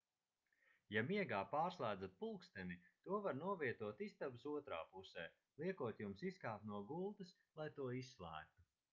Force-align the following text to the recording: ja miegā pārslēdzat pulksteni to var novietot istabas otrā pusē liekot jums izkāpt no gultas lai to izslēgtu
ja 0.93 1.01
miegā 1.07 1.39
pārslēdzat 1.49 2.13
pulksteni 2.21 2.77
to 3.07 3.19
var 3.25 3.35
novietot 3.41 4.01
istabas 4.05 4.45
otrā 4.53 4.79
pusē 4.95 5.25
liekot 5.65 6.01
jums 6.05 6.23
izkāpt 6.31 6.65
no 6.71 6.79
gultas 6.93 7.35
lai 7.61 7.69
to 7.77 7.87
izslēgtu 7.99 8.65